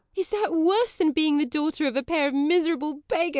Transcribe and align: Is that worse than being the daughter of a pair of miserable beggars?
Is 0.15 0.29
that 0.29 0.51
worse 0.51 0.95
than 0.95 1.11
being 1.11 1.37
the 1.37 1.45
daughter 1.45 1.85
of 1.85 1.95
a 1.95 2.01
pair 2.01 2.27
of 2.27 2.33
miserable 2.33 3.03
beggars? 3.07 3.29